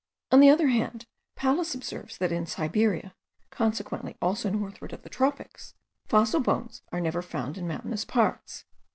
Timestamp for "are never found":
6.91-7.55